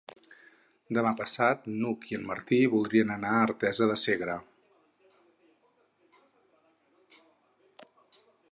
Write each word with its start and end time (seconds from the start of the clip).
Demà 0.97 1.09
passat 1.19 1.67
n'Hug 1.73 2.07
i 2.13 2.17
en 2.19 2.23
Martí 2.29 2.59
voldrien 2.71 3.11
anar 3.17 3.35
a 3.35 3.43
Artesa 3.49 3.89
de 3.93 3.99
Segre. 4.05 4.39